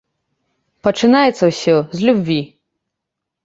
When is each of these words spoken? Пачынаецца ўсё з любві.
Пачынаецца 0.87 1.43
ўсё 1.53 1.77
з 1.95 2.11
любві. 2.11 2.41